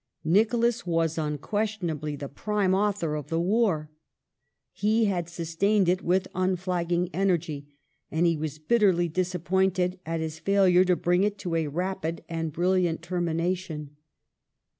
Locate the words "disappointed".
9.07-9.99